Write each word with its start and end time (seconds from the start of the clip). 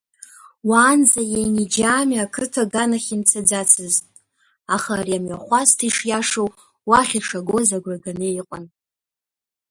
Уаанӡа 0.69 1.21
Иениџьаами 1.33 2.23
ақыҭа 2.25 2.63
аганахь 2.65 3.09
имцаӡацызт, 3.15 4.03
аха 4.75 4.91
ари 4.99 5.13
амҩахәасҭа 5.17 5.85
ишиашоу 5.87 6.49
уахь 6.89 7.13
ишагоз 7.19 7.69
агәра 7.77 8.03
ганы 8.03 8.27
иҟан. 8.41 8.65